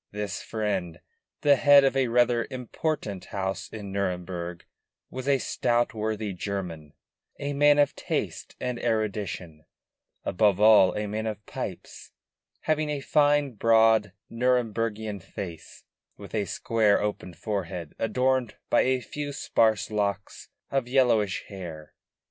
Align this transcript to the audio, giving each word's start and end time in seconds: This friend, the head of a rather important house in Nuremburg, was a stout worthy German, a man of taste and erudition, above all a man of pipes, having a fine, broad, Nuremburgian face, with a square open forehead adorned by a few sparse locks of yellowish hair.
This 0.09 0.41
friend, 0.41 0.99
the 1.41 1.57
head 1.57 1.83
of 1.83 1.95
a 1.95 2.07
rather 2.07 2.47
important 2.49 3.25
house 3.25 3.69
in 3.69 3.91
Nuremburg, 3.91 4.63
was 5.11 5.27
a 5.27 5.37
stout 5.37 5.93
worthy 5.93 6.33
German, 6.33 6.93
a 7.37 7.53
man 7.53 7.77
of 7.77 7.95
taste 7.95 8.55
and 8.59 8.79
erudition, 8.79 9.63
above 10.23 10.59
all 10.59 10.97
a 10.97 11.05
man 11.07 11.27
of 11.27 11.45
pipes, 11.45 12.09
having 12.61 12.89
a 12.89 12.99
fine, 12.99 13.51
broad, 13.51 14.11
Nuremburgian 14.27 15.21
face, 15.21 15.83
with 16.17 16.33
a 16.33 16.45
square 16.45 16.99
open 16.99 17.35
forehead 17.35 17.93
adorned 17.99 18.55
by 18.71 18.81
a 18.81 19.01
few 19.01 19.31
sparse 19.31 19.91
locks 19.91 20.49
of 20.71 20.87
yellowish 20.87 21.43
hair. 21.47 21.93